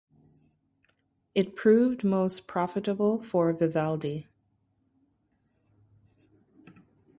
[1.35, 4.27] It proved most profitable for Vivaldi.